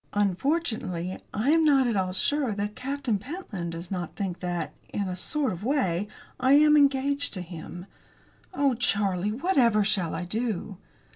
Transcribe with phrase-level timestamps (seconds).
[0.13, 5.07] "Unfortunately, I am not at all sure that Captain Pentland does not think that, in
[5.07, 6.07] a sort of way,
[6.39, 7.85] I am engaged to him.
[8.51, 10.77] Oh, Charlie, whatever shall I do?"